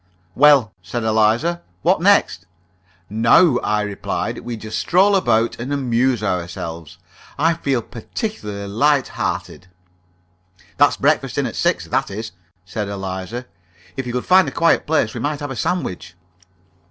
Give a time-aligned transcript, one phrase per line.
[0.33, 2.47] "Well," said Eliza, "what next?"
[3.07, 6.97] "Now," I replied, "we just stroll about and amuse ourselves.
[7.37, 9.67] I feel particularly light hearted."
[10.77, 12.31] "That's breakfasting at six, that is,"
[12.65, 13.45] said Eliza.
[13.95, 16.15] "If you could find a quiet place, we might have a sandwich."